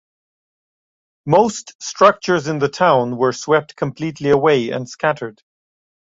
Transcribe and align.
Most 1.27 1.75
structures 1.79 2.47
in 2.47 2.57
the 2.57 2.69
town 2.69 3.17
were 3.17 3.33
swept 3.33 3.75
completely 3.75 4.31
away 4.31 4.71
and 4.71 4.89
scattered. 4.89 5.43